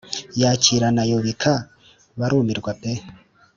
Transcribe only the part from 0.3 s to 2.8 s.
Yakirana yubika, barumirwa